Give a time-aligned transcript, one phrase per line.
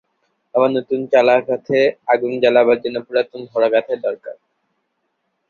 [0.53, 1.79] আবার নূতন চালা কাঠে
[2.07, 4.35] আগুন জ্বালাবার জন্যে পুরাতন ধরা-কাঠের দরকার।